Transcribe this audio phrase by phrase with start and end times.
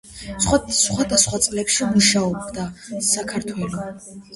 [0.77, 2.69] სხვადასხვა წლებში მუშაობდა
[3.15, 3.83] საქართვ.